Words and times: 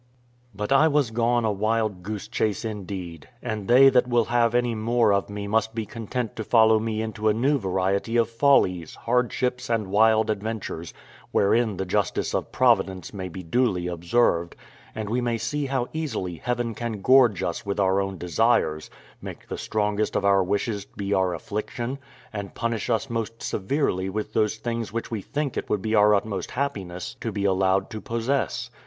But 0.55 0.71
I 0.71 0.87
was 0.87 1.11
gone 1.11 1.45
a 1.45 1.51
wildgoose 1.53 2.27
chase 2.27 2.65
indeed, 2.65 3.29
and 3.43 3.67
they 3.67 3.87
that 3.89 4.07
will 4.07 4.25
have 4.25 4.55
any 4.55 4.73
more 4.73 5.13
of 5.13 5.29
me 5.29 5.45
must 5.45 5.75
be 5.75 5.85
content 5.85 6.35
to 6.37 6.43
follow 6.43 6.79
me 6.79 7.03
into 7.03 7.29
a 7.29 7.35
new 7.35 7.59
variety 7.59 8.17
of 8.17 8.27
follies, 8.27 8.95
hardships, 8.95 9.69
and 9.69 9.91
wild 9.91 10.31
adventures, 10.31 10.91
wherein 11.29 11.77
the 11.77 11.85
justice 11.85 12.33
of 12.33 12.51
Providence 12.51 13.13
may 13.13 13.29
be 13.29 13.43
duly 13.43 13.85
observed; 13.85 14.55
and 14.95 15.07
we 15.07 15.21
may 15.21 15.37
see 15.37 15.67
how 15.67 15.87
easily 15.93 16.37
Heaven 16.37 16.73
can 16.73 17.03
gorge 17.03 17.43
us 17.43 17.63
with 17.63 17.79
our 17.79 18.01
own 18.01 18.17
desires, 18.17 18.89
make 19.21 19.47
the 19.47 19.55
strongest 19.59 20.15
of 20.15 20.25
our 20.25 20.43
wishes 20.43 20.83
be 20.83 21.13
our 21.13 21.35
affliction, 21.35 21.99
and 22.33 22.55
punish 22.55 22.89
us 22.89 23.07
most 23.07 23.43
severely 23.43 24.09
with 24.09 24.33
those 24.33 24.55
very 24.57 24.63
things 24.63 24.91
which 24.91 25.11
we 25.11 25.21
think 25.21 25.57
it 25.57 25.69
would 25.69 25.83
be 25.83 25.93
our 25.93 26.15
utmost 26.15 26.49
happiness 26.49 27.15
to 27.21 27.31
be 27.31 27.45
allowed 27.45 27.91
to 27.91 28.01
possess. 28.01 28.71